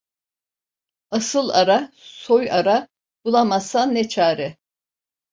Asıl 1.11 1.49
ara, 1.49 1.91
soy 1.95 2.51
ara, 2.51 2.87
bulamazsan 3.25 3.95
ne 3.95 4.09
çare. 4.09 4.57